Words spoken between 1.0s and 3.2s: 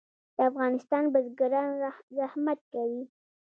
بزګران زحمت کوي